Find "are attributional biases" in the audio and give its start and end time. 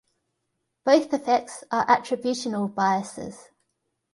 1.69-3.49